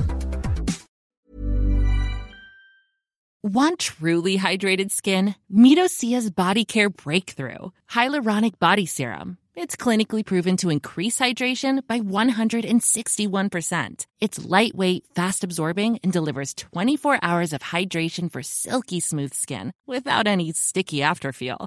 Want 3.42 3.78
truly 3.78 4.38
hydrated 4.38 4.90
skin? 4.90 5.34
Meet 5.50 5.76
Osea's 5.76 6.30
Body 6.30 6.64
Care 6.64 6.88
Breakthrough 6.88 7.72
Hyaluronic 7.90 8.58
Body 8.58 8.86
Serum. 8.86 9.36
It's 9.54 9.76
clinically 9.76 10.24
proven 10.24 10.56
to 10.56 10.70
increase 10.70 11.18
hydration 11.18 11.86
by 11.86 12.00
161%. 12.00 14.06
It's 14.22 14.42
lightweight, 14.42 15.04
fast 15.14 15.44
absorbing, 15.44 15.98
and 16.02 16.10
delivers 16.10 16.54
24 16.54 17.18
hours 17.20 17.52
of 17.52 17.60
hydration 17.60 18.32
for 18.32 18.42
silky 18.42 19.00
smooth 19.00 19.34
skin 19.34 19.72
without 19.86 20.26
any 20.26 20.52
sticky 20.52 21.00
afterfeel. 21.00 21.66